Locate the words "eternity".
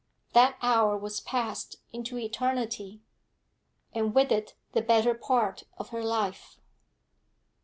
2.17-3.01